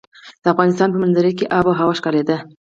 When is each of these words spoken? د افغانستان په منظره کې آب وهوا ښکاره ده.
د 0.43 0.45
افغانستان 0.53 0.89
په 0.91 0.99
منظره 1.03 1.31
کې 1.37 1.51
آب 1.57 1.65
وهوا 1.67 1.93
ښکاره 1.99 2.23
ده. 2.29 2.37